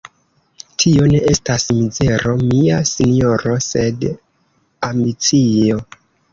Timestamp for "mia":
2.47-2.81